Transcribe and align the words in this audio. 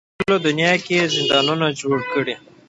په 0.15 0.21
ټوله 0.25 0.39
دنیا 0.47 0.71
کې 0.83 0.93
یې 0.99 1.11
زندانونه 1.15 1.67
جوړ 1.81 1.97
کړي. 2.13 2.35